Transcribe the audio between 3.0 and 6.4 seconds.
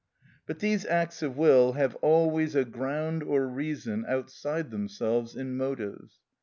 or reason outside themselves in motives.